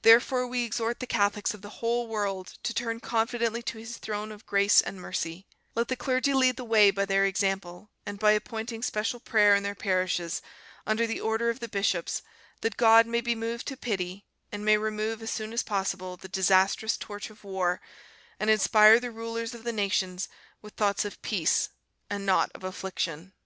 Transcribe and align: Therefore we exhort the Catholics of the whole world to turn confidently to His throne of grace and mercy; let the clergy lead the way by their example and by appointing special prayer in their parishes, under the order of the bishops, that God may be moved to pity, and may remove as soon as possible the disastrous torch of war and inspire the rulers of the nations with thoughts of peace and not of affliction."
Therefore 0.00 0.46
we 0.46 0.64
exhort 0.64 1.00
the 1.00 1.06
Catholics 1.06 1.52
of 1.52 1.60
the 1.60 1.68
whole 1.84 2.06
world 2.08 2.54
to 2.62 2.72
turn 2.72 2.98
confidently 2.98 3.62
to 3.64 3.76
His 3.76 3.98
throne 3.98 4.32
of 4.32 4.46
grace 4.46 4.80
and 4.80 4.98
mercy; 4.98 5.46
let 5.74 5.88
the 5.88 5.96
clergy 5.96 6.32
lead 6.32 6.56
the 6.56 6.64
way 6.64 6.90
by 6.90 7.04
their 7.04 7.26
example 7.26 7.90
and 8.06 8.18
by 8.18 8.32
appointing 8.32 8.80
special 8.82 9.20
prayer 9.20 9.54
in 9.54 9.62
their 9.62 9.74
parishes, 9.74 10.40
under 10.86 11.06
the 11.06 11.20
order 11.20 11.50
of 11.50 11.60
the 11.60 11.68
bishops, 11.68 12.22
that 12.62 12.78
God 12.78 13.06
may 13.06 13.20
be 13.20 13.34
moved 13.34 13.66
to 13.68 13.76
pity, 13.76 14.24
and 14.50 14.64
may 14.64 14.78
remove 14.78 15.20
as 15.20 15.30
soon 15.30 15.52
as 15.52 15.62
possible 15.62 16.16
the 16.16 16.26
disastrous 16.26 16.96
torch 16.96 17.28
of 17.28 17.44
war 17.44 17.82
and 18.38 18.48
inspire 18.48 18.98
the 18.98 19.10
rulers 19.10 19.52
of 19.52 19.64
the 19.64 19.74
nations 19.74 20.30
with 20.62 20.72
thoughts 20.72 21.04
of 21.04 21.20
peace 21.20 21.68
and 22.08 22.24
not 22.24 22.50
of 22.54 22.64
affliction." 22.64 23.34